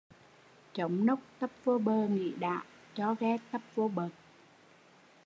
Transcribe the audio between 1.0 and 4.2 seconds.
nôốc tấp vô bờ nghỉ đã, cho ghe tấp vô bợt